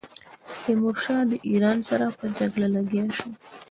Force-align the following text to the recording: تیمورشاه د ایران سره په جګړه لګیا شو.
تیمورشاه 0.63 1.21
د 1.29 1.33
ایران 1.49 1.77
سره 1.89 2.05
په 2.17 2.25
جګړه 2.37 2.67
لګیا 2.75 3.05
شو. 3.17 3.29